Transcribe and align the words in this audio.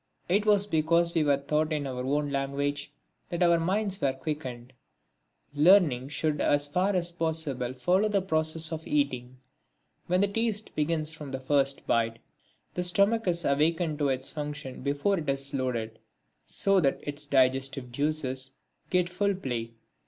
It 0.27 0.47
was 0.47 0.65
because 0.65 1.13
we 1.13 1.23
were 1.23 1.37
taught 1.37 1.71
in 1.71 1.85
our 1.85 2.03
own 2.03 2.31
language 2.31 2.91
that 3.29 3.43
our 3.43 3.59
minds 3.59 3.99
quickened. 3.99 4.73
Learning 5.53 6.09
should 6.09 6.41
as 6.41 6.65
far 6.67 6.95
as 6.95 7.11
possible 7.11 7.73
follow 7.75 8.09
the 8.09 8.23
process 8.23 8.71
of 8.71 8.87
eating. 8.87 9.37
When 10.07 10.21
the 10.21 10.27
taste 10.27 10.73
begins 10.75 11.11
from 11.11 11.29
the 11.29 11.39
first 11.39 11.85
bite, 11.85 12.17
the 12.73 12.83
stomach 12.83 13.27
is 13.27 13.45
awakened 13.45 13.99
to 13.99 14.09
its 14.09 14.31
function 14.31 14.81
before 14.81 15.19
it 15.19 15.29
is 15.29 15.53
loaded, 15.53 15.99
so 16.45 16.79
that 16.79 16.99
its 17.03 17.27
digestive 17.27 17.91
juices 17.91 18.53
get 18.89 19.07
full 19.07 19.35
play. 19.35 19.69